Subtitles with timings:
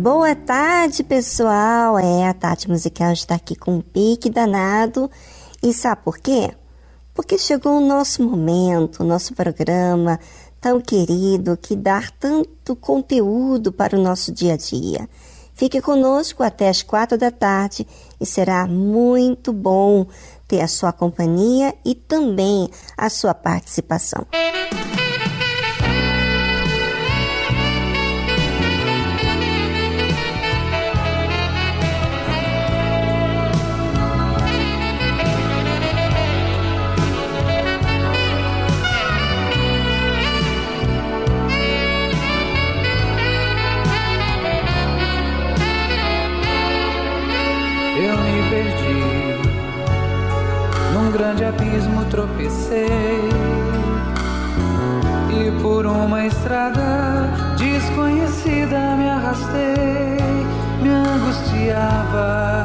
[0.00, 1.98] Boa tarde, pessoal.
[1.98, 5.10] É, a Tati Musical está aqui com um pique danado.
[5.60, 6.52] E sabe por quê?
[7.12, 10.20] Porque chegou o nosso momento, o nosso programa
[10.60, 15.08] tão querido que dá tanto conteúdo para o nosso dia a dia.
[15.52, 17.84] Fique conosco até as quatro da tarde
[18.20, 20.06] e será muito bom
[20.46, 24.24] ter a sua companhia e também a sua participação.
[24.32, 24.87] Música
[52.18, 53.28] tropecei
[55.30, 60.18] e por uma estrada desconhecida me arrastei,
[60.82, 62.57] me angustiava,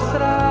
[0.00, 0.49] nostra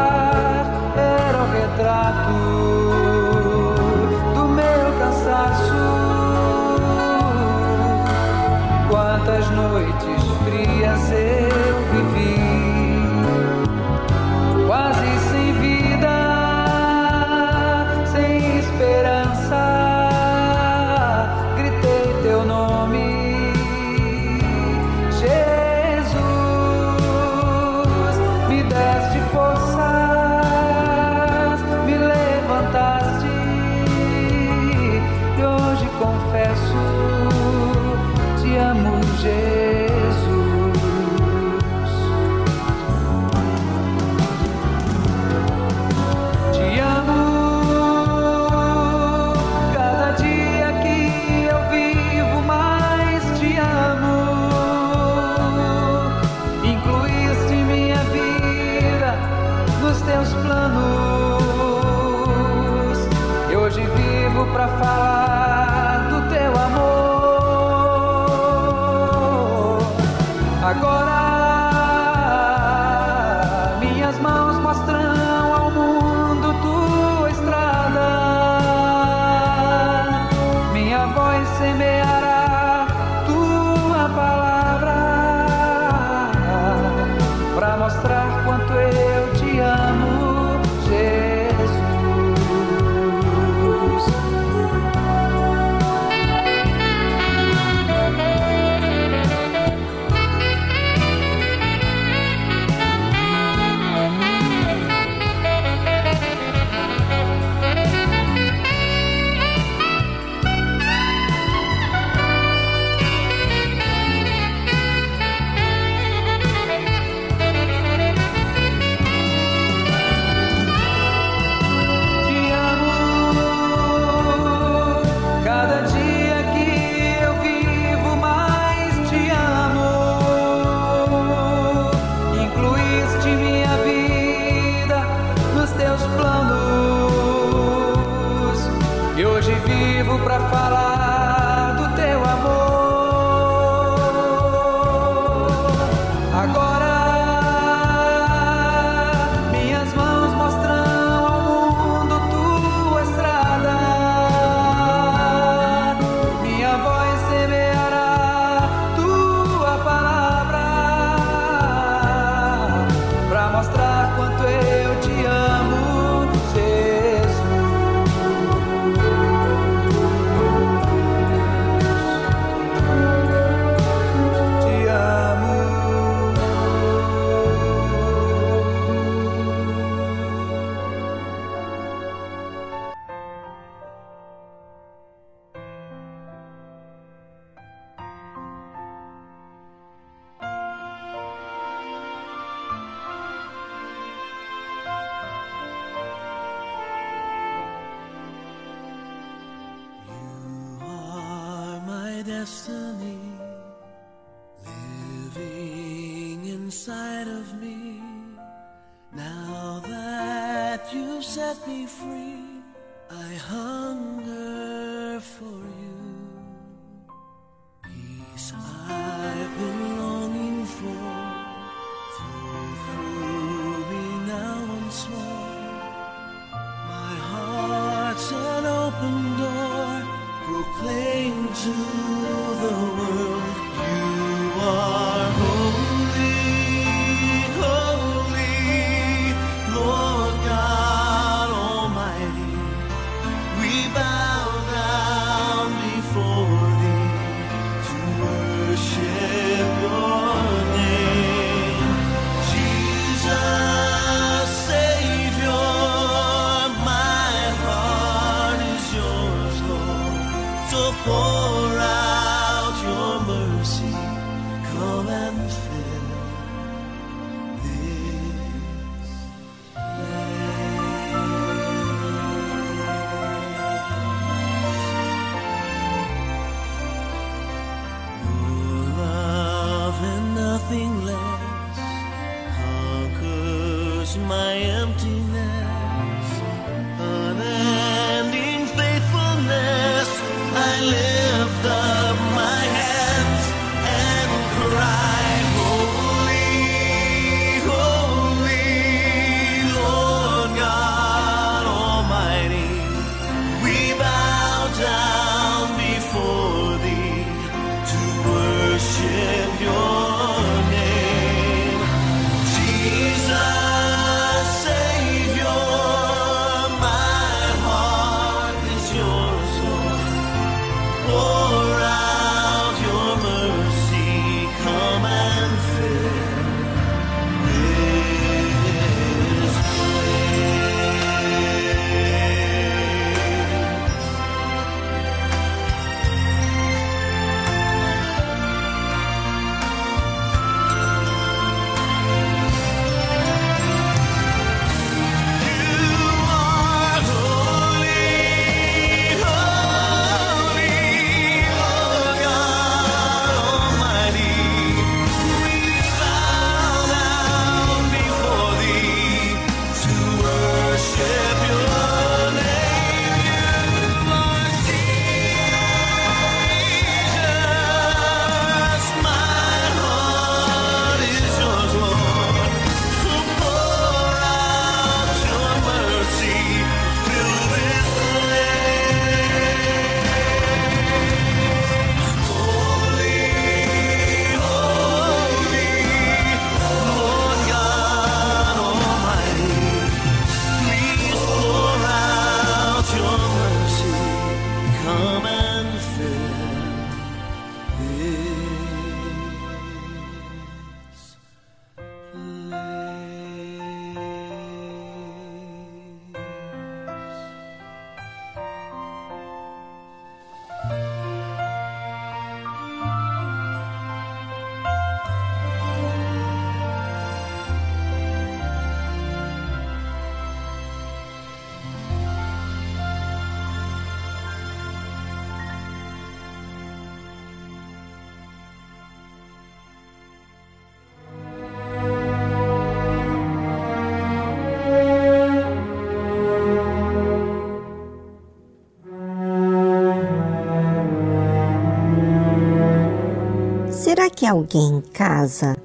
[444.20, 445.56] que alguém casa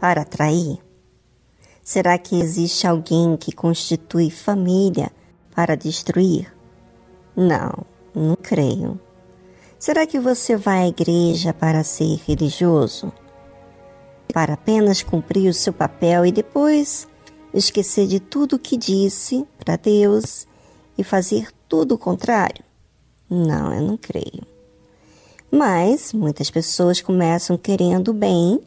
[0.00, 0.78] para atrair?
[1.84, 5.12] Será que existe alguém que constitui família
[5.54, 6.50] para destruir?
[7.36, 7.84] Não,
[8.14, 8.98] não creio.
[9.78, 13.12] Será que você vai à igreja para ser religioso?
[14.32, 17.06] Para apenas cumprir o seu papel e depois
[17.52, 20.46] esquecer de tudo o que disse para Deus
[20.96, 22.64] e fazer tudo o contrário?
[23.28, 24.57] Não, eu não creio.
[25.50, 28.60] Mas muitas pessoas começam querendo bem,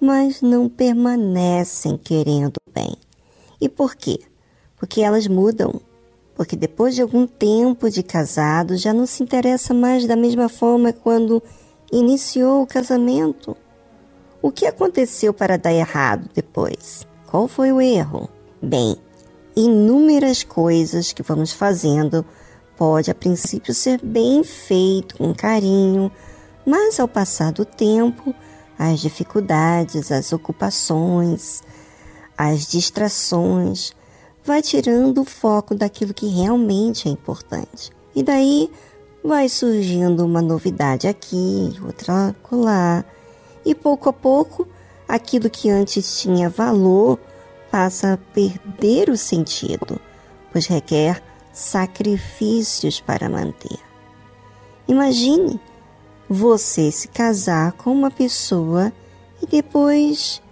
[0.00, 2.96] mas não permanecem querendo bem.
[3.60, 4.20] E por quê?
[4.76, 5.80] Porque elas mudam.
[6.34, 10.92] Porque depois de algum tempo de casado já não se interessa mais da mesma forma
[10.92, 11.42] quando
[11.92, 13.56] iniciou o casamento.
[14.42, 17.06] O que aconteceu para dar errado depois?
[17.26, 18.28] Qual foi o erro?
[18.60, 18.96] Bem,
[19.56, 22.24] inúmeras coisas que vamos fazendo
[22.76, 26.10] pode a princípio ser bem feito, com carinho,
[26.66, 28.34] mas ao passar do tempo,
[28.78, 31.62] as dificuldades, as ocupações,
[32.36, 33.92] as distrações,
[34.44, 37.90] vai tirando o foco daquilo que realmente é importante.
[38.14, 38.70] E daí
[39.22, 43.04] vai surgindo uma novidade aqui, outra lá,
[43.64, 44.68] e pouco a pouco
[45.08, 47.18] aquilo que antes tinha valor
[47.70, 49.98] passa a perder o sentido,
[50.52, 51.22] pois requer
[51.54, 53.78] sacrifícios para manter.
[54.86, 55.58] Imagine
[56.28, 58.92] você se casar com uma pessoa
[59.40, 60.42] e depois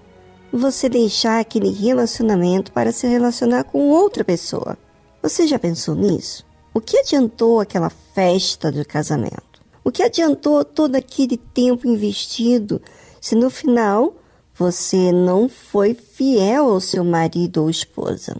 [0.52, 4.78] você deixar aquele relacionamento para se relacionar com outra pessoa.
[5.22, 6.46] Você já pensou nisso?
[6.72, 9.60] O que adiantou aquela festa do casamento?
[9.84, 12.80] O que adiantou todo aquele tempo investido
[13.20, 14.14] se no final
[14.54, 18.36] você não foi fiel ao seu marido ou esposa?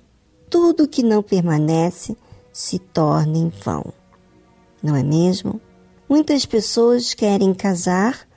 [0.49, 2.16] Tudo que não permanece
[2.52, 3.92] se torna em vão.
[4.82, 5.61] Não é mesmo?
[6.09, 8.28] Muitas pessoas querem casar,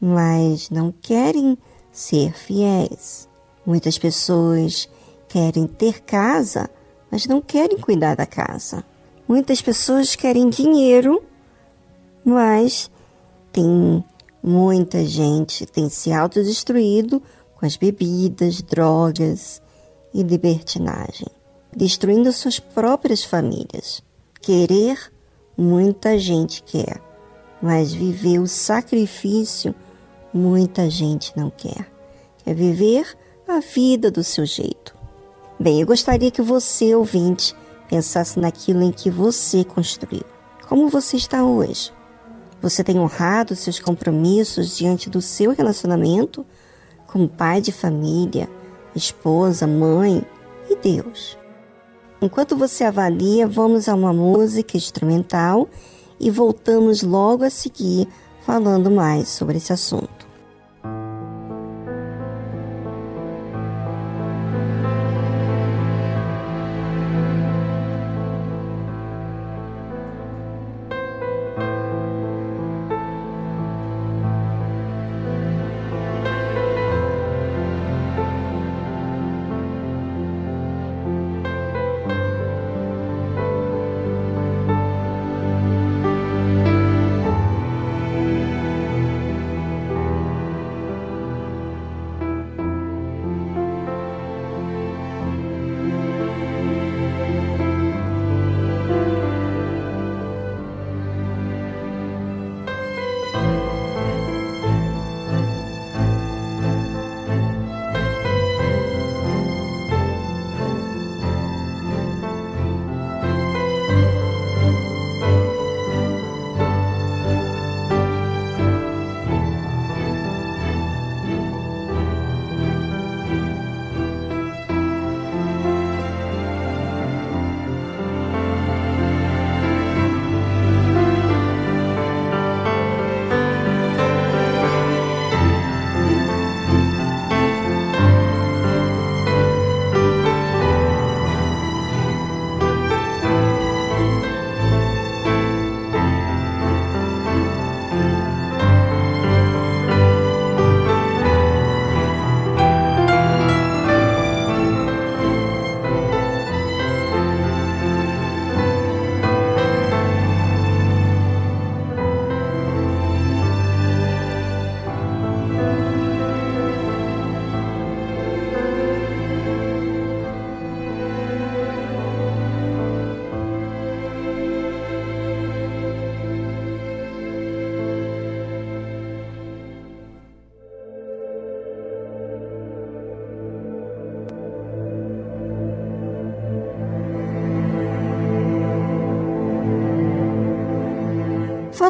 [0.00, 1.58] mas não querem
[1.90, 3.28] ser fiéis.
[3.64, 4.88] Muitas pessoas
[5.28, 6.70] querem ter casa,
[7.10, 8.84] mas não querem cuidar da casa.
[9.26, 11.22] Muitas pessoas querem dinheiro,
[12.24, 12.90] mas
[13.52, 14.04] tem
[14.42, 17.20] muita gente tem se autodestruído
[17.56, 19.60] com as bebidas, drogas
[20.14, 21.35] e libertinagem
[21.76, 24.02] destruindo suas próprias famílias.
[24.40, 25.12] Querer,
[25.54, 27.02] muita gente quer,
[27.60, 29.74] mas viver o sacrifício,
[30.32, 31.86] muita gente não quer.
[32.42, 33.06] Quer viver
[33.46, 34.96] a vida do seu jeito.
[35.60, 37.54] Bem, eu gostaria que você, ouvinte,
[37.90, 40.24] pensasse naquilo em que você construiu.
[40.66, 41.92] Como você está hoje?
[42.62, 46.44] Você tem honrado seus compromissos diante do seu relacionamento
[47.06, 48.48] como pai de família,
[48.94, 50.24] esposa, mãe
[50.70, 51.38] e Deus?
[52.26, 55.68] Enquanto você avalia, vamos a uma música instrumental
[56.18, 58.08] e voltamos logo a seguir
[58.44, 60.15] falando mais sobre esse assunto.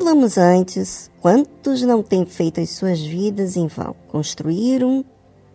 [0.06, 3.92] Falamos antes, quantos não têm feito as suas vidas em vão?
[4.06, 5.04] Construíram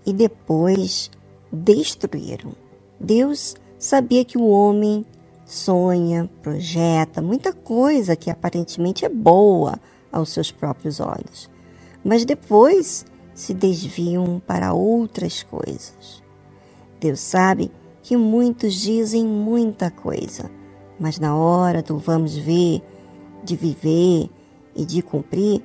[0.06, 1.10] e depois
[1.50, 2.52] destruíram.
[3.00, 5.06] Deus sabia que o homem
[5.46, 9.80] sonha, projeta muita coisa que aparentemente é boa
[10.12, 11.50] aos seus próprios olhos,
[12.04, 16.22] mas depois se desviam para outras coisas.
[17.00, 17.72] Deus sabe
[18.04, 20.52] que muitos dizem muita coisa,
[21.00, 22.82] mas na hora do vamos ver,
[23.46, 24.30] de viver
[24.76, 25.62] e de cumprir,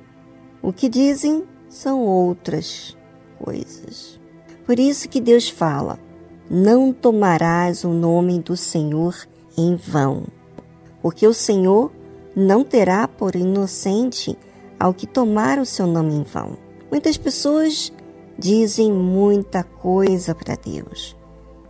[0.61, 2.97] o que dizem são outras
[3.43, 4.19] coisas.
[4.65, 5.99] Por isso que Deus fala:
[6.49, 9.15] não tomarás o nome do Senhor
[9.57, 10.25] em vão,
[11.01, 11.91] porque o Senhor
[12.35, 14.37] não terá por inocente
[14.79, 16.57] ao que tomar o seu nome em vão.
[16.91, 17.91] Muitas pessoas
[18.37, 21.15] dizem muita coisa para Deus.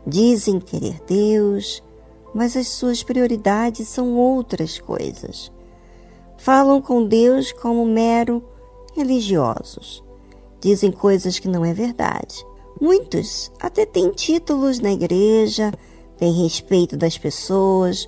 [0.05, 1.81] Dizem querer Deus,
[2.33, 5.51] mas as suas prioridades são outras coisas.
[6.37, 8.43] Falam com Deus como mero
[8.95, 10.03] religiosos.
[10.61, 12.45] Dizem coisas que não é verdade.
[12.79, 15.73] Muitos até têm títulos na igreja,
[16.17, 18.07] têm respeito das pessoas,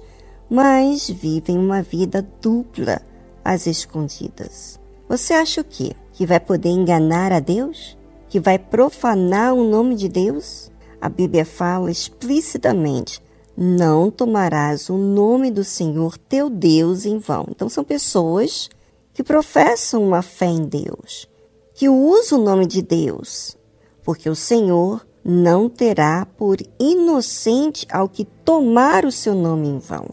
[0.49, 3.01] mas vivem uma vida dupla
[3.43, 4.79] às escondidas.
[5.07, 5.93] Você acha o quê?
[6.13, 7.97] Que vai poder enganar a Deus?
[8.29, 10.71] Que vai profanar o nome de Deus?
[11.01, 13.21] A Bíblia fala explicitamente:
[13.61, 17.45] não tomarás o nome do Senhor teu Deus em vão.
[17.49, 18.69] Então, são pessoas
[19.13, 21.27] que professam uma fé em Deus,
[21.73, 23.57] que usam o nome de Deus,
[24.01, 30.07] porque o Senhor não terá por inocente ao que tomar o seu nome em vão.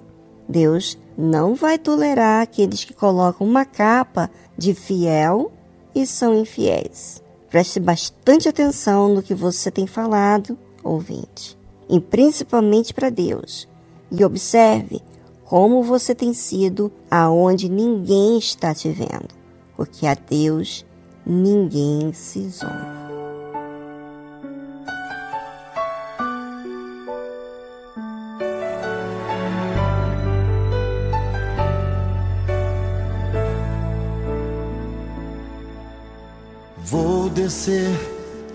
[0.49, 4.29] Deus não vai tolerar aqueles que colocam uma capa
[4.59, 5.53] de fiel
[5.95, 7.23] e são infiéis.
[7.49, 11.56] Preste bastante atenção no que você tem falado, ouvinte,
[11.89, 13.69] e principalmente para Deus.
[14.11, 15.01] E observe
[15.45, 19.35] como você tem sido aonde ninguém está te vendo,
[19.77, 20.85] porque a Deus
[21.25, 23.07] ninguém se zomba.
[37.47, 38.16] conhecer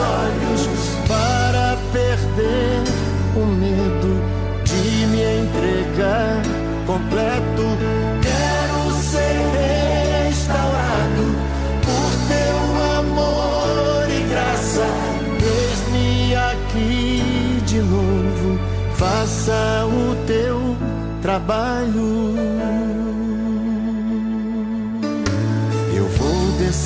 [0.00, 0.62] Olhos
[1.06, 2.82] para perder
[3.36, 4.12] o medo
[4.64, 6.42] de me entregar
[6.86, 7.64] completo.
[8.22, 9.36] Quero ser
[10.26, 11.24] restaurado
[11.84, 12.58] por teu
[12.98, 14.86] amor e graça.
[15.42, 18.58] Eis-me aqui de novo,
[18.96, 20.76] faça o teu
[21.22, 22.79] trabalho.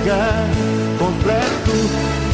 [0.00, 0.46] Entregar
[0.98, 2.29] completo.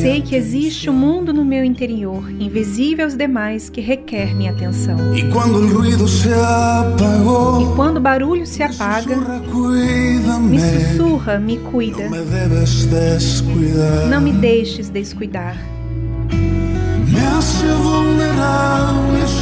[0.00, 4.96] Sei que existe um mundo no meu interior, invisível aos demais, que requer minha atenção.
[6.34, 9.16] Apagó, Quando o barulho se apaga,
[10.40, 12.08] me sussurra, me cuida.
[14.08, 15.56] Não me deixes descuidar.
[16.30, 19.41] Me hace vulnerable su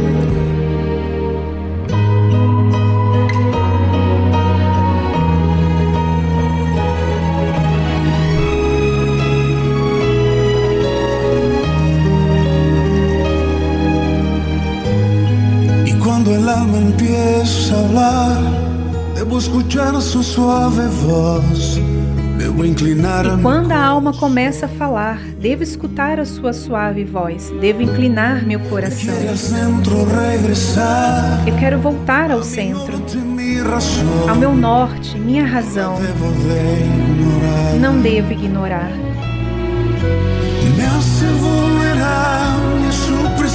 [23.39, 28.45] E quando a alma começa a falar, devo escutar a sua suave voz, devo inclinar
[28.45, 29.13] meu coração.
[31.47, 33.01] Eu quero voltar ao centro,
[34.27, 35.95] ao meu norte, minha razão.
[37.79, 38.91] Não devo ignorar.
[41.21, 42.50] Vulnerable su presencia,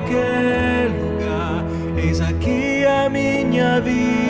[0.00, 1.64] Qualquer lugar.
[1.96, 4.29] Eis aqui a minha vida,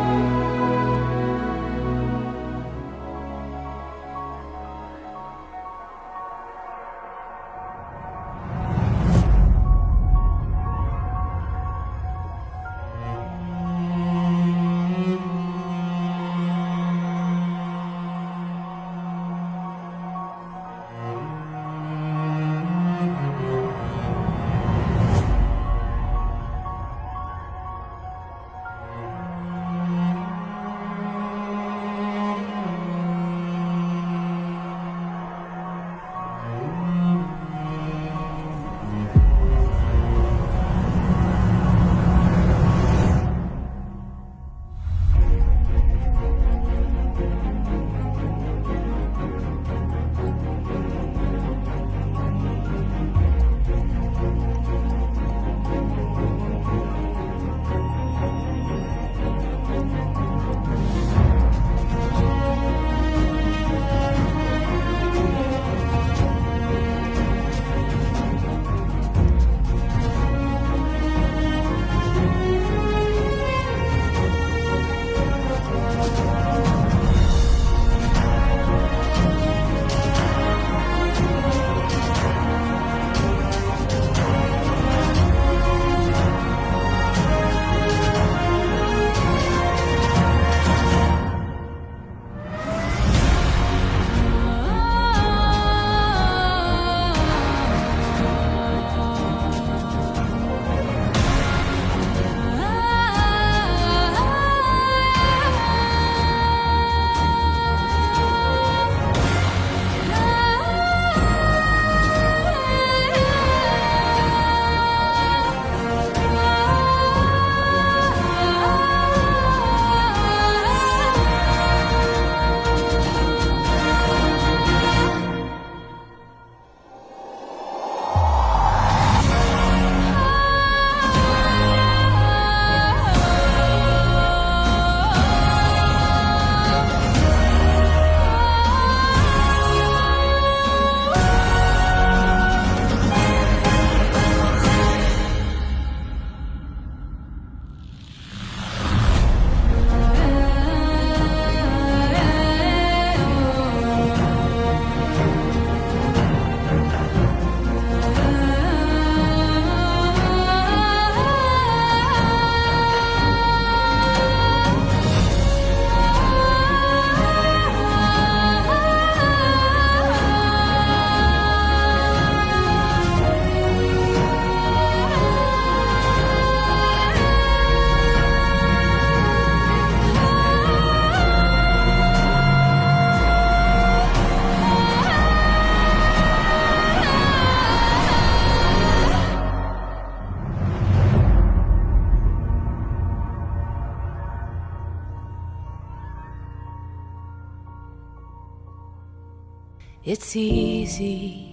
[200.71, 201.51] Easy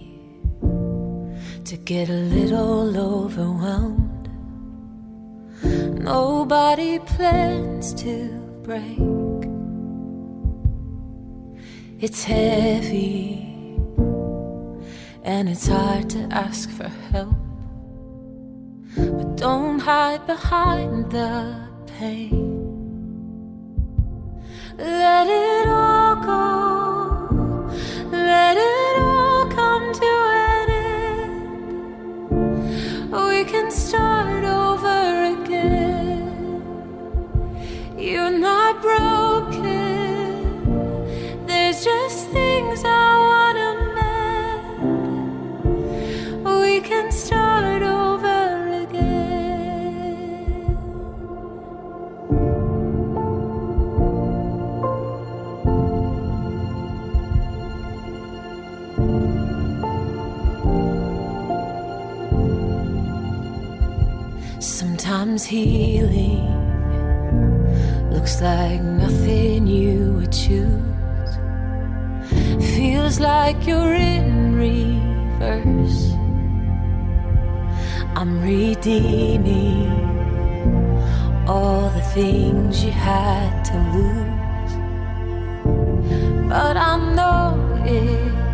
[1.65, 4.29] to get a little overwhelmed.
[6.11, 8.13] Nobody plans to
[8.63, 9.41] break.
[11.99, 13.49] It's heavy
[15.23, 17.35] and it's hard to ask for help.
[18.95, 21.67] But don't hide behind the
[21.97, 22.47] pain.
[24.77, 26.58] Let it all go.
[65.19, 66.47] Sometimes healing
[68.09, 71.31] looks like nothing you would choose.
[72.73, 76.13] Feels like you're in reverse.
[78.15, 79.91] I'm redeeming
[81.45, 84.73] all the things you had to lose.
[86.47, 88.48] But I know it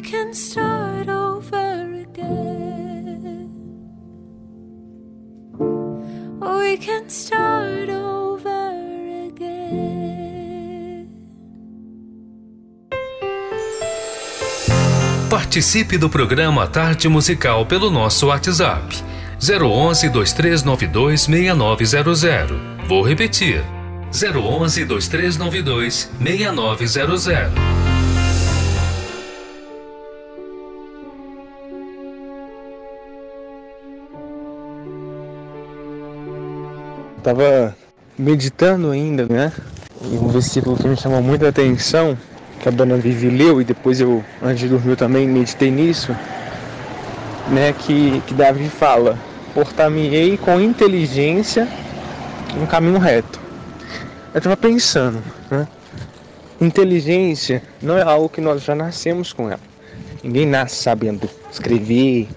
[0.00, 3.50] We can start over again.
[6.40, 8.72] We can start over
[9.28, 11.06] again.
[15.28, 19.04] Participe do programa Tarde Musical pelo nosso WhatsApp
[19.38, 22.58] 011 2392 6900.
[22.88, 23.62] Vou repetir.
[24.10, 27.79] 011 2392 6900.
[37.22, 37.76] Tava
[38.18, 39.52] meditando ainda, né?
[40.02, 42.16] E um versículo que me chamou muita atenção,
[42.60, 46.16] que a dona Vivi leu, e depois eu, antes de dormir, também meditei nisso,
[47.48, 47.74] né?
[47.74, 49.18] Que, que Davi fala:
[49.52, 51.68] Portar-me-ei com inteligência
[52.58, 53.38] no caminho reto.
[54.32, 55.68] Eu tava pensando, né?
[56.60, 59.60] Inteligência não é algo que nós já nascemos com ela.
[60.22, 62.28] Ninguém nasce sabendo escrever,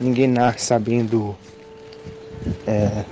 [0.00, 1.36] ninguém nasce sabendo
[2.66, 3.04] é,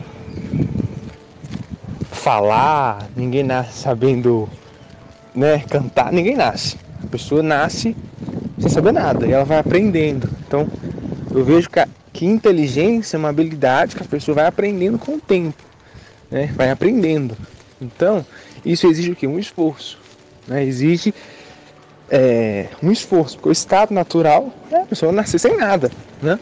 [2.26, 4.48] falar, ninguém nasce sabendo
[5.32, 6.76] né, cantar, ninguém nasce.
[7.04, 7.96] A pessoa nasce
[8.58, 10.28] sem saber nada e ela vai aprendendo.
[10.44, 10.66] Então
[11.32, 15.12] eu vejo que, a, que inteligência é uma habilidade que a pessoa vai aprendendo com
[15.12, 15.62] o tempo,
[16.28, 16.50] né?
[16.56, 17.36] vai aprendendo.
[17.80, 18.26] Então
[18.64, 19.28] isso exige o quê?
[19.28, 19.96] Um esforço.
[20.48, 20.64] Né?
[20.64, 21.14] Exige
[22.10, 25.92] é, um esforço, porque o estado natural é a pessoa nascer sem nada.
[26.20, 26.40] Né?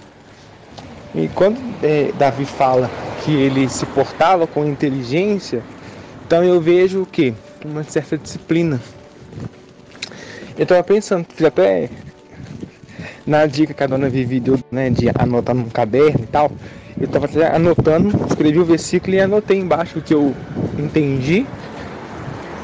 [1.14, 2.90] E quando é, Davi fala
[3.22, 5.62] que ele se portava com inteligência,
[6.26, 7.34] então eu vejo o que?
[7.64, 8.80] Uma certa disciplina.
[10.56, 11.90] Eu estava pensando, fiz até
[13.26, 16.50] na dica que a dona Vivi deu, né, de anotar num caderno e tal.
[16.98, 20.34] Eu estava anotando, escrevi o versículo e anotei embaixo o que eu
[20.78, 21.46] entendi.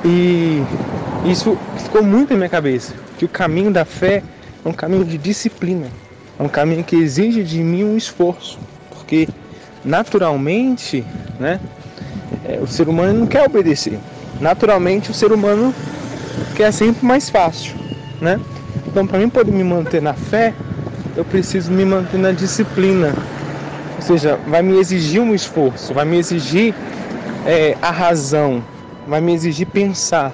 [0.05, 0.63] E
[1.27, 4.23] isso ficou muito na minha cabeça, que o caminho da fé
[4.65, 5.89] é um caminho de disciplina,
[6.39, 8.59] é um caminho que exige de mim um esforço,
[8.89, 9.29] porque
[9.85, 11.05] naturalmente,
[11.39, 11.61] né,
[12.51, 13.99] é, o ser humano não quer obedecer.
[14.41, 15.73] Naturalmente, o ser humano
[16.57, 17.75] quer sempre mais fácil,
[18.21, 18.41] né?
[18.87, 20.53] Então, para mim poder me manter na fé,
[21.17, 23.15] eu preciso me manter na disciplina.
[23.97, 26.75] Ou seja, vai me exigir um esforço, vai me exigir
[27.47, 28.65] é, a razão,
[29.07, 30.33] vai me exigir pensar,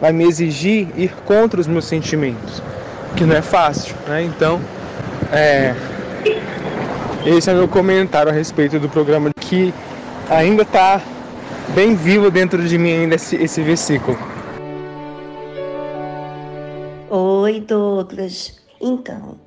[0.00, 2.62] vai me exigir ir contra os meus sentimentos,
[3.14, 4.22] que não é fácil, né?
[4.24, 4.60] Então,
[5.32, 5.74] é,
[7.24, 9.72] esse é meu comentário a respeito do programa que
[10.28, 11.00] ainda está
[11.74, 14.16] bem vivo dentro de mim ainda esse, esse versículo.
[17.10, 18.60] Oi, Douglas.
[18.80, 19.40] Então,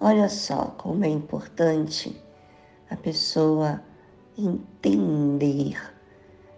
[0.00, 2.16] olha só como é importante
[2.90, 3.82] a pessoa
[4.36, 5.78] entender,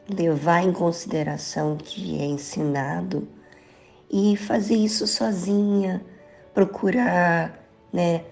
[0.08, 3.26] levar em consideração o que é ensinado
[4.10, 6.04] e fazer isso sozinha,
[6.52, 7.58] procurar,
[7.92, 8.24] né?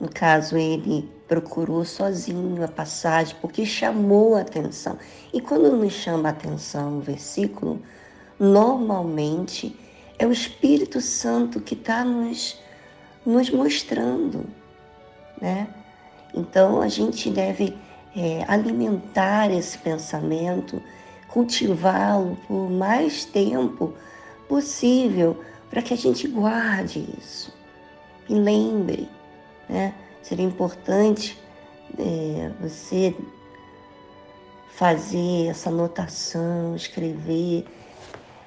[0.00, 4.98] No caso, ele procurou sozinho a passagem porque chamou a atenção.
[5.32, 7.82] E quando nos chama a atenção o versículo,
[8.38, 9.76] normalmente
[10.18, 12.60] é o Espírito Santo que está nos,
[13.24, 14.46] nos mostrando,
[15.40, 15.68] né?
[16.34, 17.76] Então a gente deve
[18.14, 20.82] é, alimentar esse pensamento,
[21.28, 23.94] cultivá-lo por mais tempo
[24.48, 27.52] possível para que a gente guarde isso
[28.28, 29.08] e lembre,
[29.68, 29.94] né?
[30.28, 31.40] Seria importante
[31.96, 33.14] é, você
[34.70, 37.64] fazer essa anotação, escrever,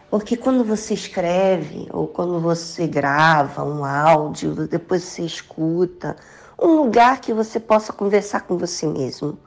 [0.10, 6.18] porque quando você escreve ou quando você grava um áudio, depois você escuta,
[6.62, 9.40] um lugar que você possa conversar com você mesmo.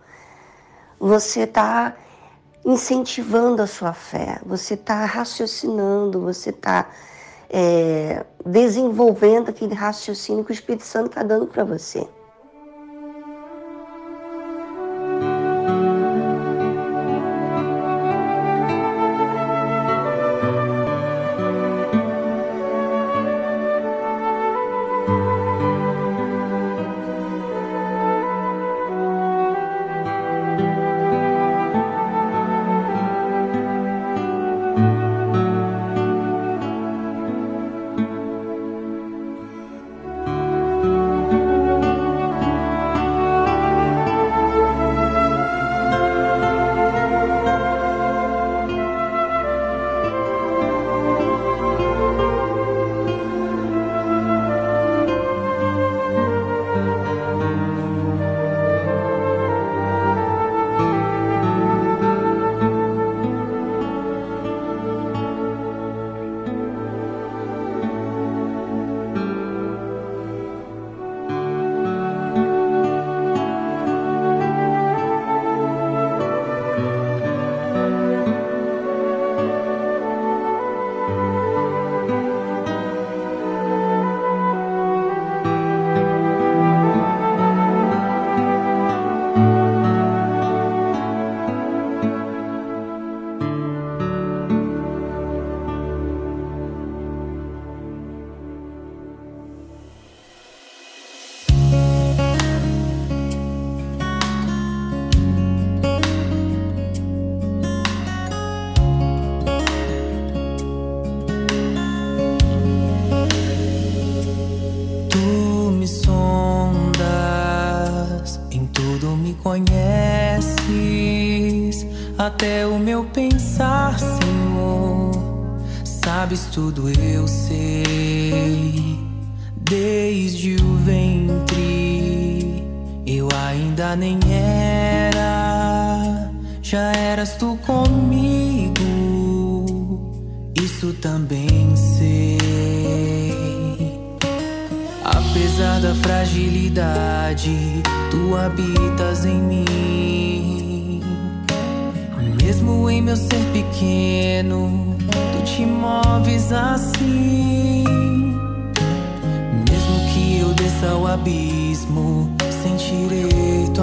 [0.98, 1.94] Você está
[2.64, 6.88] incentivando a sua fé, você está raciocinando, você está
[7.50, 12.08] é, desenvolvendo aquele raciocínio que o Espírito Santo está dando para você.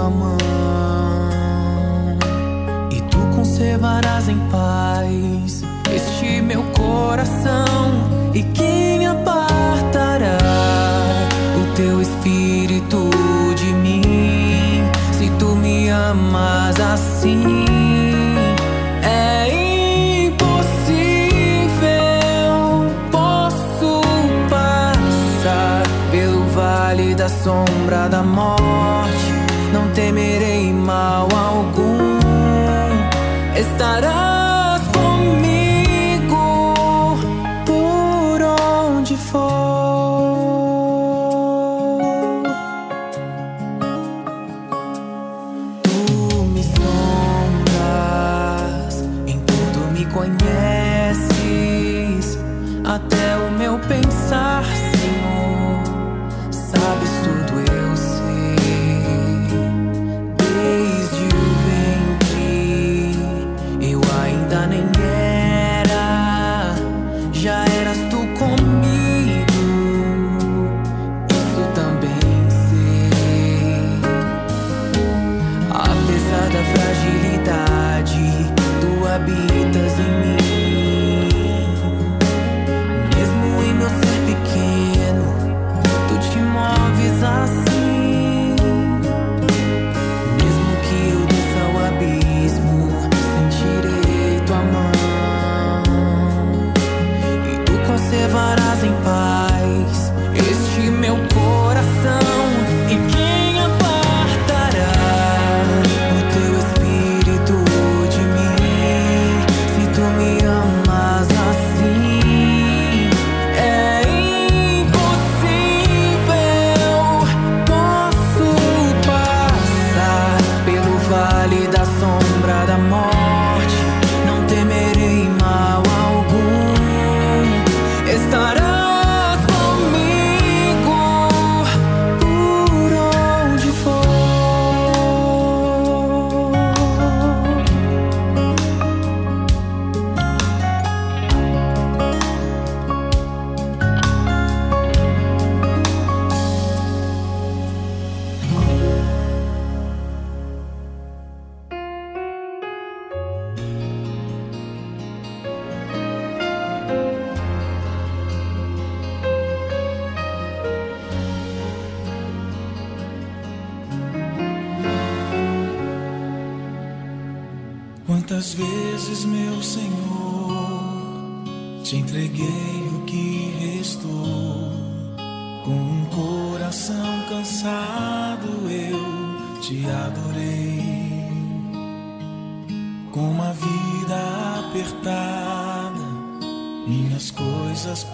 [0.00, 0.36] Tua mão.
[2.90, 5.62] E tu conservarás em paz
[5.94, 8.09] este meu coração.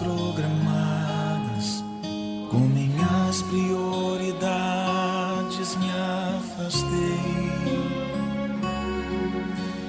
[0.07, 1.83] programadas,
[2.49, 5.91] com minhas prioridades me
[6.35, 7.51] afastei.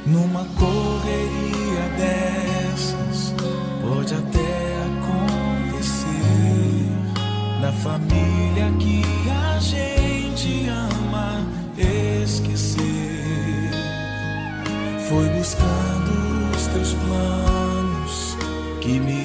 [0.07, 3.33] Numa correria dessas,
[3.83, 6.07] pode até acontecer
[7.61, 11.47] na família que a gente ama
[12.25, 13.71] esquecer.
[15.09, 16.13] Foi buscando
[16.57, 18.37] os teus planos
[18.81, 19.18] que me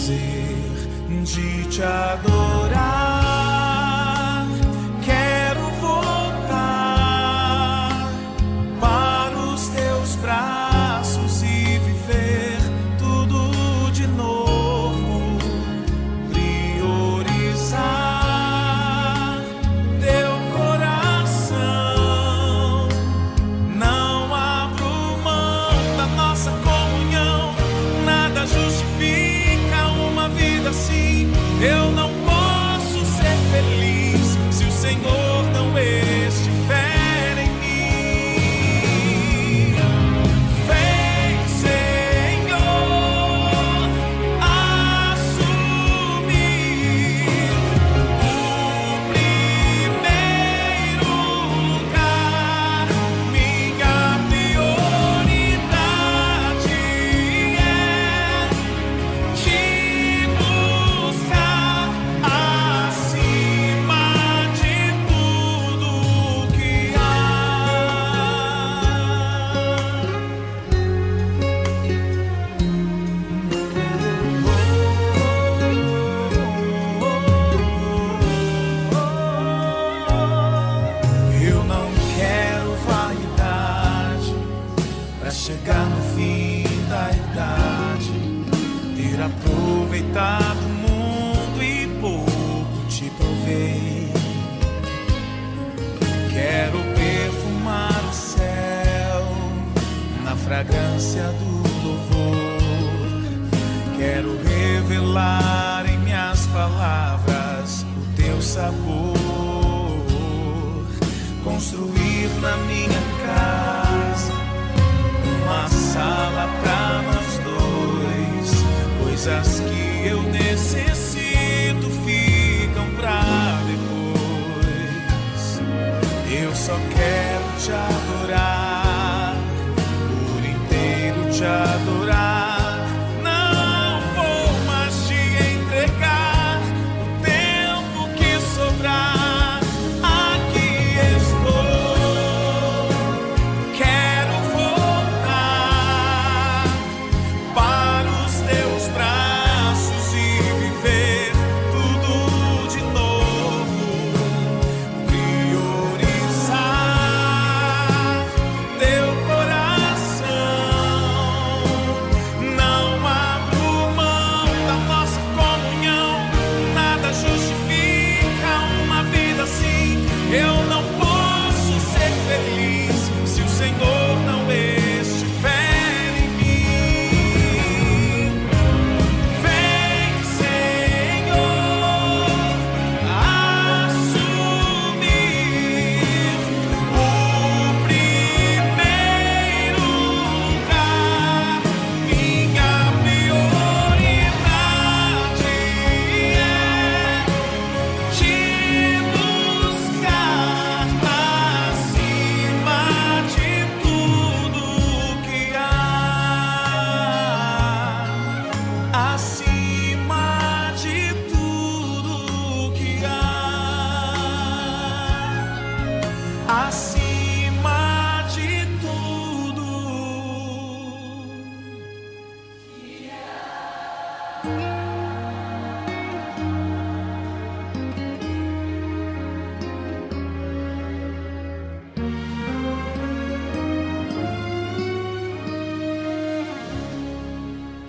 [0.00, 0.88] prazer
[1.24, 2.99] de te adorar.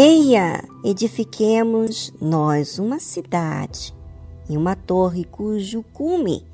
[0.00, 3.92] Eia, edifiquemos nós uma cidade
[4.48, 6.46] e uma torre cujo cume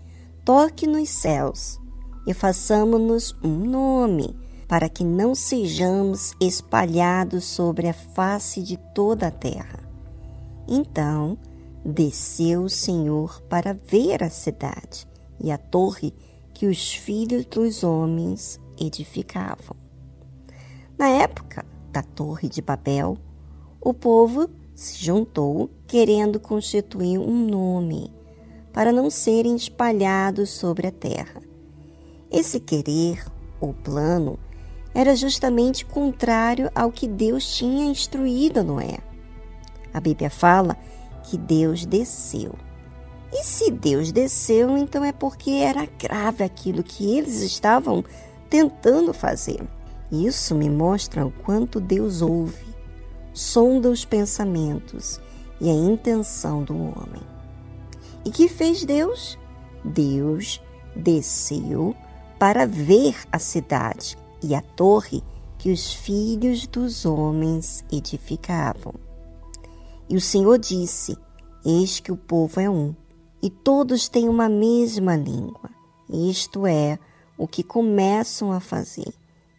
[0.43, 1.79] toque nos céus,
[2.27, 4.35] e façamo-nos um nome,
[4.67, 9.87] para que não sejamos espalhados sobre a face de toda a terra.
[10.67, 11.37] Então
[11.85, 15.07] desceu o Senhor para ver a cidade
[15.39, 16.15] e a torre
[16.55, 19.77] que os filhos dos homens edificavam.
[20.97, 23.17] Na época da Torre de Babel,
[23.85, 28.11] o povo se juntou querendo constituir um nome
[28.73, 31.43] para não serem espalhados sobre a terra.
[32.31, 33.23] Esse querer
[33.61, 34.39] ou plano
[34.95, 38.99] era justamente contrário ao que Deus tinha instruído a Noé.
[39.93, 40.77] A Bíblia fala
[41.23, 42.55] que Deus desceu.
[43.31, 48.03] E se Deus desceu, então é porque era grave aquilo que eles estavam
[48.49, 49.61] tentando fazer.
[50.11, 52.74] Isso me mostra o quanto Deus ouve,
[53.35, 55.21] sonda os pensamentos
[55.61, 57.23] e a intenção do homem.
[58.25, 59.37] E que fez Deus?
[59.85, 60.63] Deus
[60.97, 61.95] desceu
[62.39, 65.23] para ver a cidade e a torre
[65.59, 68.95] que os filhos dos homens edificavam.
[70.09, 71.17] E o Senhor disse:
[71.65, 72.95] Eis que o povo é um,
[73.43, 75.71] e todos têm uma mesma língua.
[76.09, 76.99] Isto é
[77.37, 79.13] o que começam a fazer.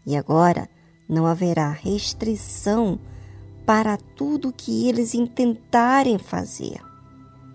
[0.05, 0.69] E agora
[1.09, 2.99] não haverá restrição
[3.65, 6.79] para tudo que eles intentarem fazer.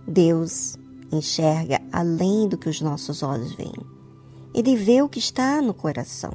[0.07, 0.77] Deus
[1.13, 3.73] enxerga além do que os nossos olhos veem.
[4.53, 6.33] Ele vê o que está no coração.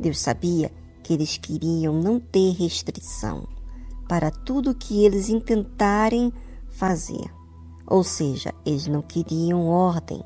[0.00, 0.72] Deus sabia
[1.02, 3.46] que eles queriam não ter restrição
[4.08, 6.32] para tudo que eles intentarem
[6.68, 7.30] fazer.
[7.86, 10.22] Ou seja, eles não queriam ordem,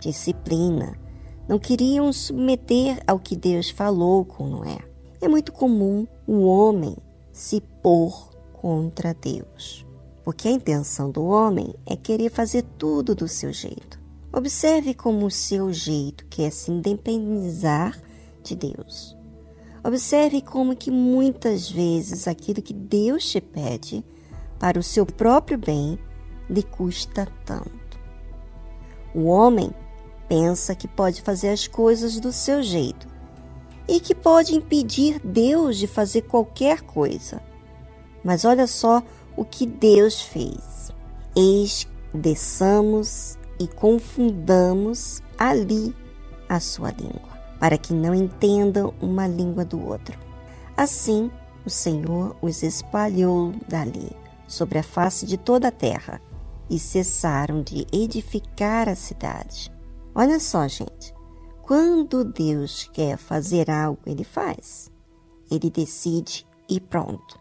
[0.00, 0.96] disciplina,
[1.48, 4.78] não queriam submeter ao que Deus falou com Noé.
[5.20, 6.96] É muito comum o homem
[7.34, 9.84] se pôr contra Deus,
[10.22, 14.00] porque a intenção do homem é querer fazer tudo do seu jeito.
[14.32, 18.00] Observe como o seu jeito quer se independizar
[18.40, 19.16] de Deus.
[19.82, 24.04] Observe como que muitas vezes aquilo que Deus te pede
[24.58, 25.98] para o seu próprio bem
[26.48, 27.98] lhe custa tanto.
[29.12, 29.72] O homem
[30.28, 33.13] pensa que pode fazer as coisas do seu jeito
[33.88, 37.40] e que pode impedir Deus de fazer qualquer coisa.
[38.22, 39.02] Mas olha só
[39.36, 40.92] o que Deus fez.
[41.36, 45.94] Eis desçamos e confundamos ali
[46.48, 50.18] a sua língua, para que não entendam uma língua do outro.
[50.76, 51.30] Assim,
[51.64, 54.10] o Senhor os espalhou dali,
[54.46, 56.20] sobre a face de toda a terra,
[56.68, 59.72] e cessaram de edificar a cidade.
[60.14, 61.13] Olha só, gente.
[61.66, 64.92] Quando Deus quer fazer algo, ele faz.
[65.50, 67.40] Ele decide e pronto.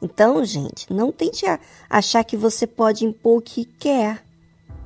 [0.00, 1.44] Então, gente, não tente
[1.90, 4.24] achar que você pode impor o que quer,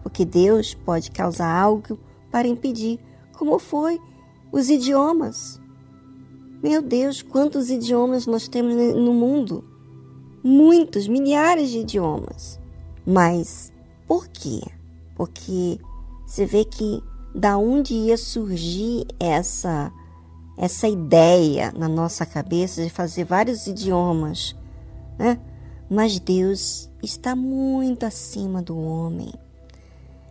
[0.03, 1.99] porque Deus pode causar algo
[2.31, 2.99] para impedir,
[3.35, 4.01] como foi
[4.51, 5.61] os idiomas.
[6.63, 9.63] Meu Deus, quantos idiomas nós temos no mundo?
[10.43, 12.59] Muitos, milhares de idiomas.
[13.07, 13.71] Mas
[14.09, 14.63] por quê?
[15.15, 15.79] Porque
[16.27, 17.03] você vê que
[17.35, 19.93] da onde ia surgir essa
[20.57, 24.55] essa ideia na nossa cabeça de fazer vários idiomas,
[25.19, 25.39] né?
[25.91, 29.33] Mas Deus está muito acima do homem.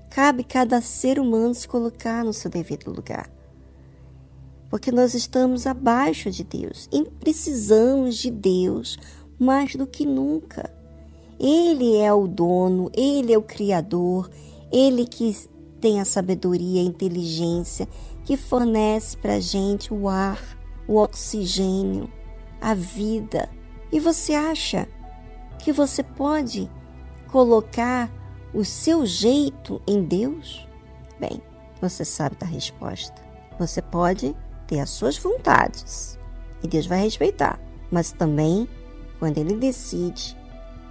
[0.09, 3.29] Cabe cada ser humano se colocar no seu devido lugar.
[4.69, 8.97] Porque nós estamos abaixo de Deus e precisamos de Deus
[9.37, 10.71] mais do que nunca.
[11.39, 14.29] Ele é o dono, ele é o criador,
[14.71, 15.35] ele que
[15.81, 17.87] tem a sabedoria a inteligência
[18.23, 20.39] que fornece para a gente o ar,
[20.87, 22.09] o oxigênio,
[22.61, 23.49] a vida.
[23.91, 24.87] E você acha
[25.59, 26.69] que você pode
[27.31, 28.09] colocar
[28.53, 30.67] o seu jeito em Deus?
[31.19, 31.41] Bem,
[31.81, 33.21] você sabe da resposta.
[33.57, 34.35] Você pode
[34.67, 36.17] ter as suas vontades
[36.63, 37.59] e Deus vai respeitar,
[37.89, 38.67] mas também,
[39.19, 40.37] quando Ele decide,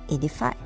[0.09, 0.57] Ele faz.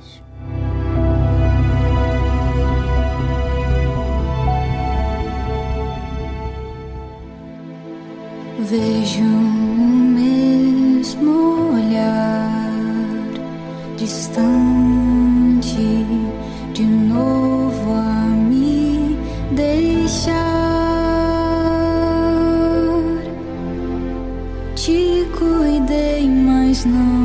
[8.67, 9.87] Vejo o
[10.17, 12.51] mesmo olhar
[13.95, 14.35] distante
[16.73, 19.19] de novo a me
[19.51, 20.33] deixar.
[24.75, 27.24] Te cuidei, mas não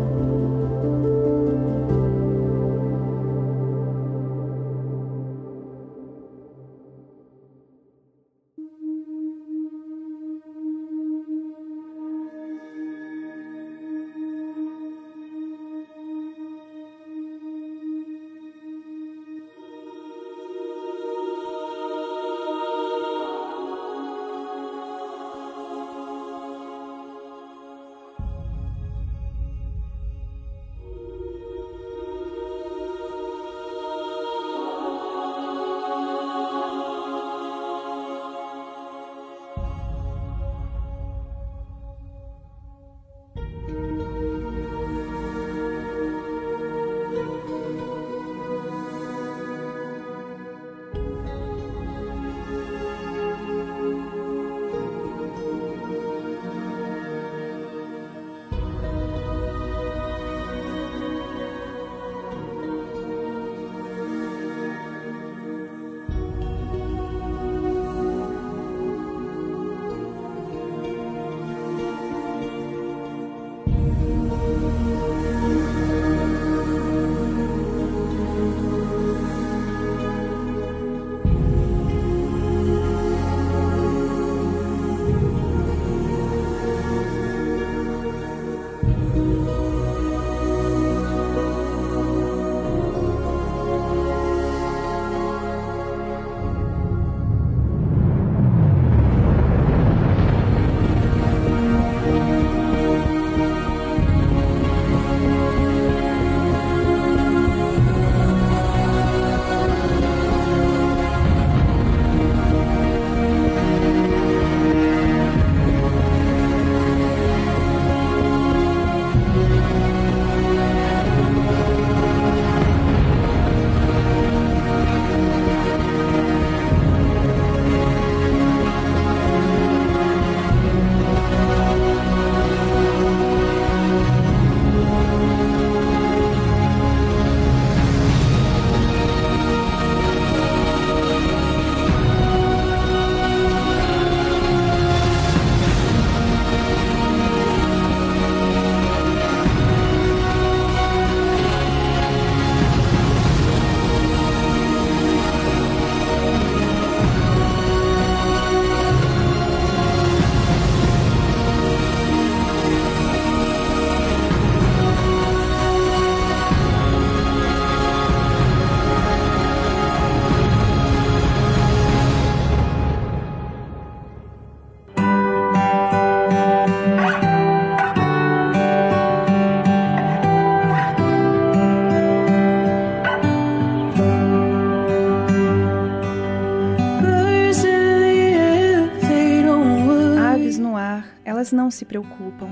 [191.71, 192.47] Não se preocupam.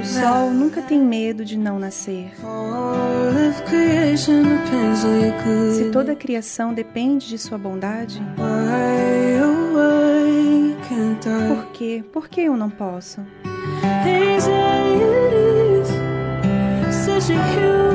[0.00, 2.32] O sol nunca tem medo de não nascer.
[5.76, 8.52] Se toda a criação depende de sua bondade, oh,
[11.54, 12.02] por quê?
[12.10, 13.20] Por que eu não posso?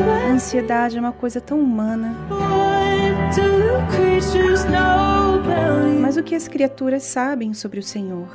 [0.07, 2.15] A ansiedade é uma coisa tão humana.
[6.01, 8.27] Mas o que as criaturas sabem sobre o Senhor?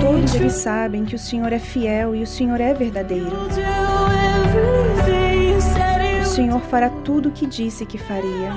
[0.00, 3.36] Todos eles sabem que o Senhor é fiel e o Senhor é verdadeiro.
[6.20, 8.50] O Senhor fará tudo o que disse que faria.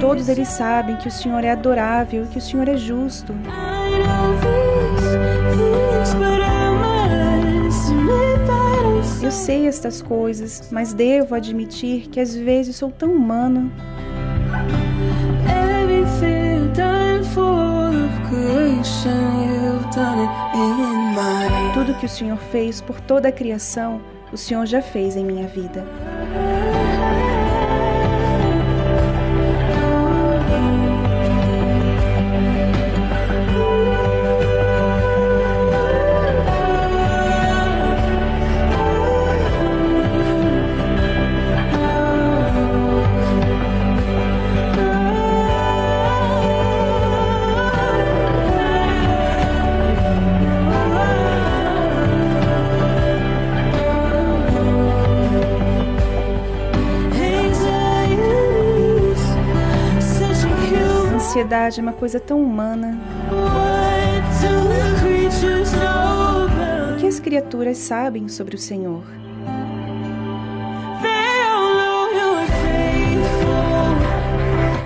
[0.00, 3.34] Todos eles sabem que o Senhor é adorável e que o Senhor é justo.
[9.22, 13.70] Eu sei estas coisas, mas devo admitir que às vezes sou tão humano.
[21.72, 24.00] Tudo que o Senhor fez por toda a criação,
[24.32, 25.84] o Senhor já fez em minha vida.
[61.62, 62.98] Ansiedade é uma coisa tão humana.
[66.92, 69.04] O que as criaturas sabem sobre o Senhor?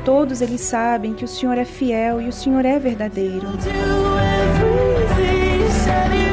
[0.05, 3.47] Todos eles sabem que o Senhor é fiel e o Senhor é verdadeiro.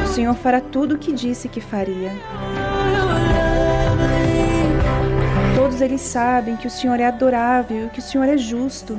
[0.04, 2.12] O Senhor fará tudo o que disse que faria.
[5.56, 8.98] Todos eles sabem que o Senhor é adorável e que o Senhor é justo.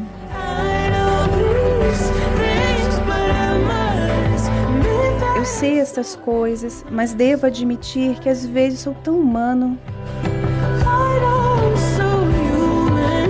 [5.46, 9.78] Eu sei estas coisas, mas devo admitir que às vezes sou tão humano.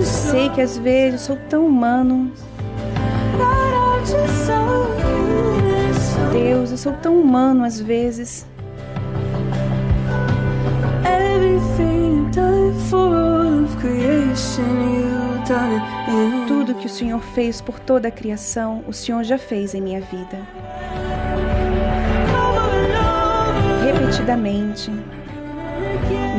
[0.02, 2.32] Sei que às vezes sou tão humano.
[6.32, 8.46] Deus, eu sou tão humano às vezes.
[16.48, 20.00] Tudo que o Senhor fez por toda a criação, o Senhor já fez em minha
[20.00, 20.38] vida.
[24.16, 24.90] Repetidamente,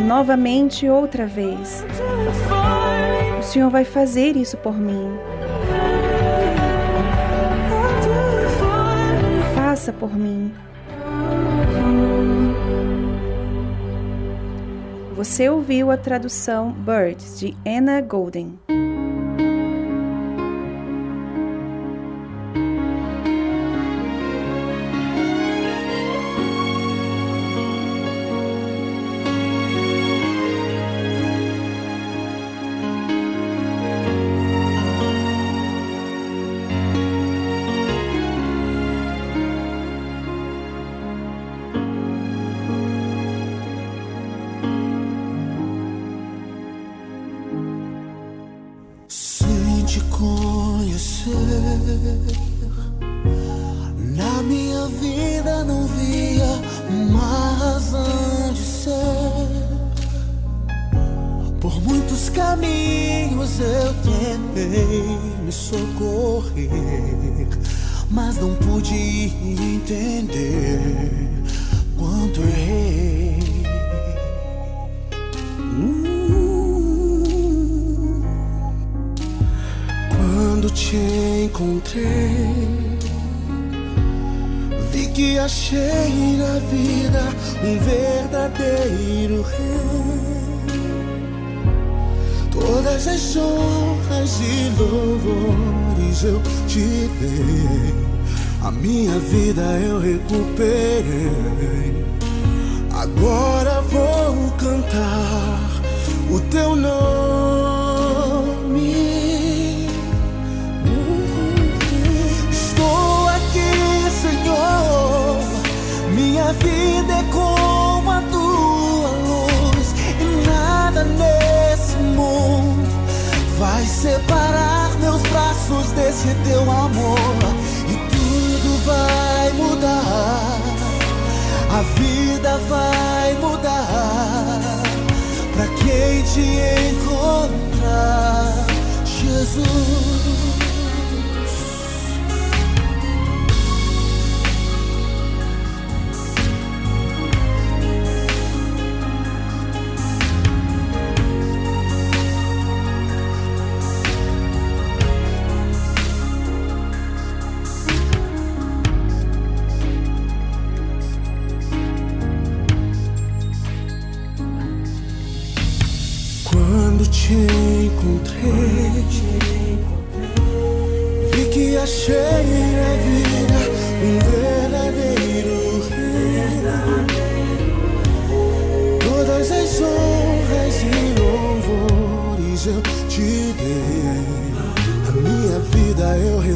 [0.08, 1.86] novamente outra vez.
[3.40, 5.08] O Senhor vai fazer isso por mim.
[9.54, 10.52] Faça por mim.
[15.16, 18.58] Você ouviu a tradução Birds de Anna Golden.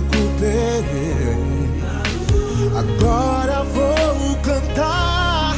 [0.01, 1.69] recuperei.
[2.77, 5.55] Agora vou cantar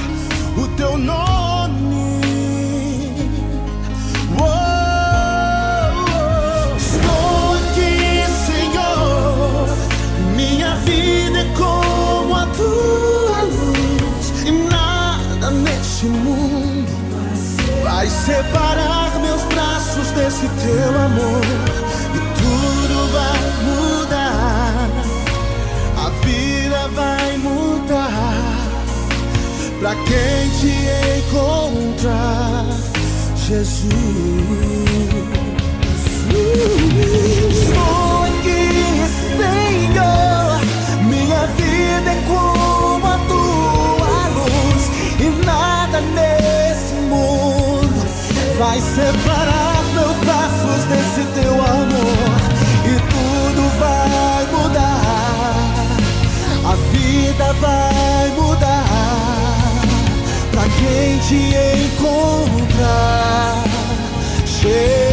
[0.58, 2.22] o teu nome.
[4.40, 4.44] Oh,
[6.10, 6.76] oh.
[6.76, 9.68] Estou aqui, Senhor.
[10.36, 16.92] Minha vida é como a tua luz, e nada neste mundo
[17.84, 21.83] vai separar meus braços desse teu amor.
[29.84, 30.74] para quem te
[31.20, 32.66] encontrar,
[33.36, 33.92] Jesus.
[36.32, 38.64] Sou Estou aqui,
[39.36, 40.62] Senhor,
[41.04, 44.84] minha vida é como a tua luz
[45.20, 48.08] e nada nesse mundo
[48.58, 52.40] vai separar meus braços desse teu amor
[52.86, 55.76] e tudo vai mudar.
[56.72, 57.93] A vida vai
[61.30, 63.64] te encontrar.
[64.46, 65.13] Cheio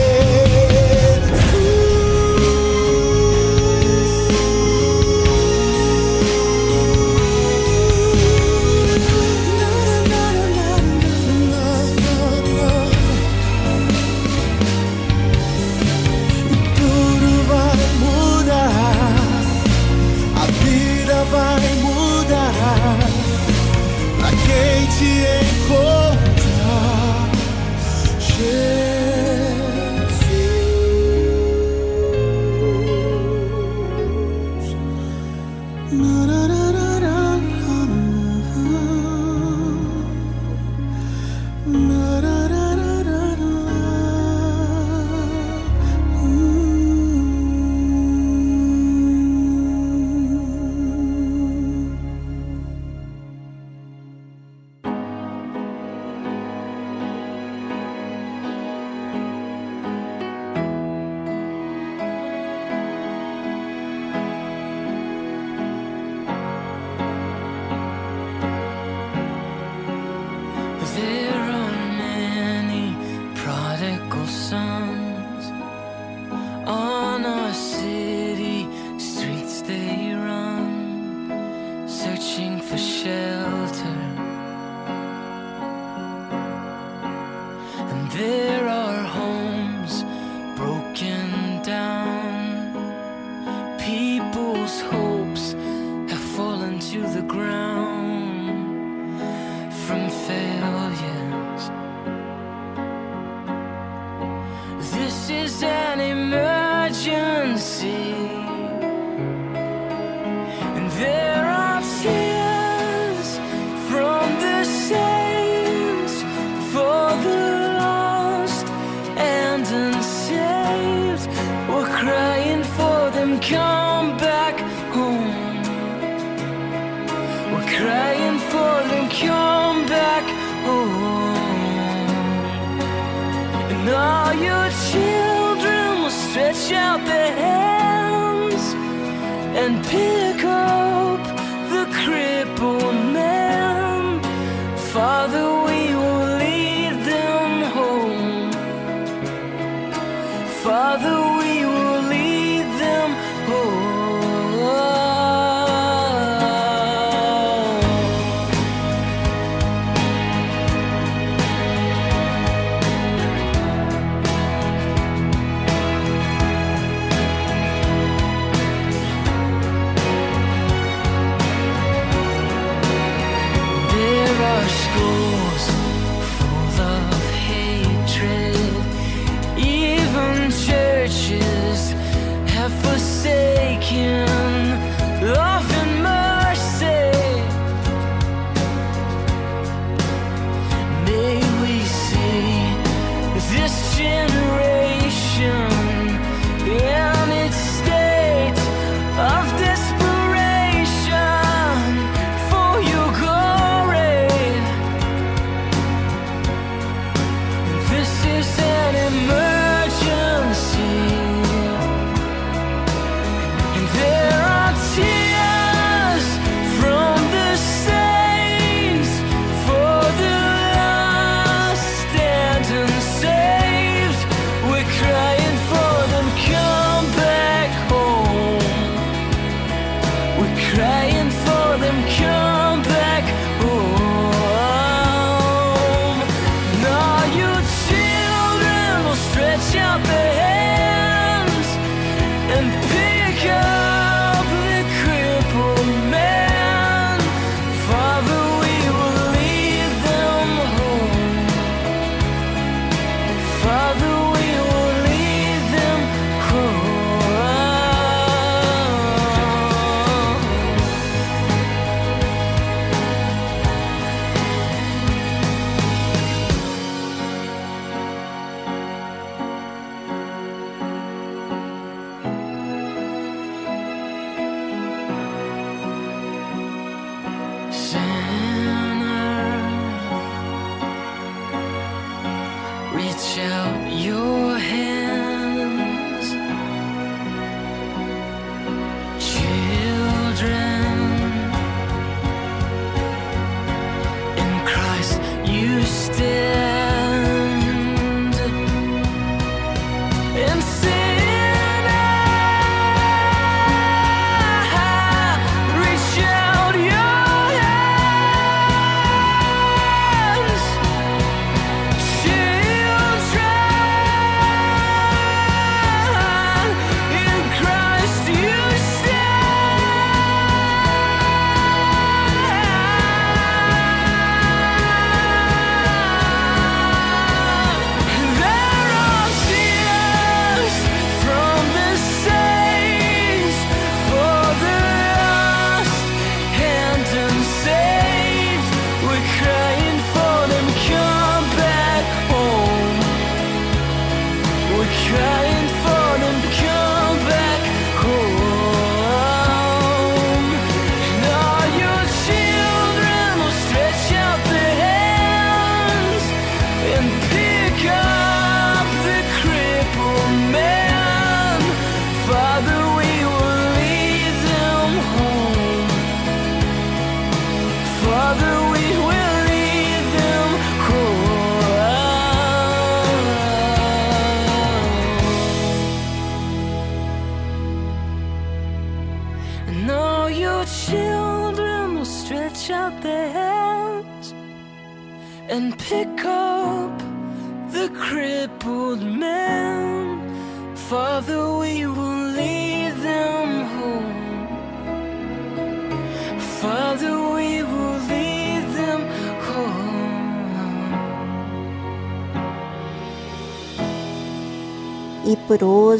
[123.40, 123.89] come.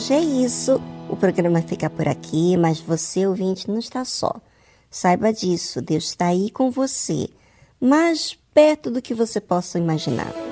[0.01, 0.81] hoje é isso.
[1.11, 4.35] O programa fica por aqui, mas você, ouvinte, não está só.
[4.91, 7.29] Saiba disso, Deus está aí com você,
[7.79, 10.50] mais perto do que você possa imaginar.